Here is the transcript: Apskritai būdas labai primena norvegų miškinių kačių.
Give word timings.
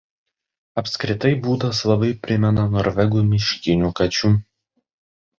Apskritai 0.81 1.33
būdas 1.47 1.81
labai 1.91 2.09
primena 2.27 2.63
norvegų 2.77 3.21
miškinių 3.33 3.91
kačių. 4.01 4.33